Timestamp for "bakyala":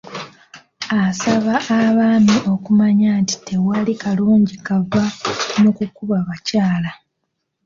6.27-6.91